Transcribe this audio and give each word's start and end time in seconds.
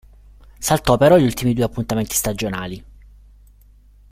Saltò 0.57 0.97
però 0.97 1.15
gli 1.17 1.25
ultimi 1.25 1.53
due 1.53 1.63
appuntamenti 1.65 2.15
stagionali. 2.15 2.85